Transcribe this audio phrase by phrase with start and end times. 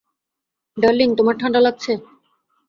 [0.77, 1.91] Darling, তোমরা ঠাণ্ডা লাগছে?